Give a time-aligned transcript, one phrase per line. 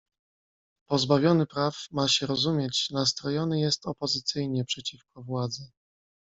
[0.87, 5.71] "Pozbawiony praw, ma się rozumieć, nastrojony jest opozycyjnie przeciwko władzy."